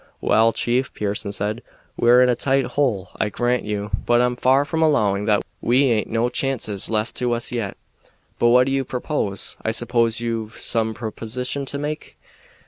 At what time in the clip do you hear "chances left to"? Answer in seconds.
6.27-7.33